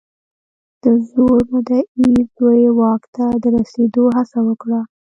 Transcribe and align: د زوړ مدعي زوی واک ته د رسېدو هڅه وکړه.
د 0.81 0.83
زوړ 1.09 1.39
مدعي 1.53 2.15
زوی 2.35 2.63
واک 2.79 3.03
ته 3.15 3.25
د 3.43 3.45
رسېدو 3.57 4.03
هڅه 4.17 4.39
وکړه. 4.47 4.79